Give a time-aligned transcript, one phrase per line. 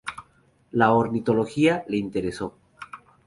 [0.71, 2.57] La ornitología le interesó.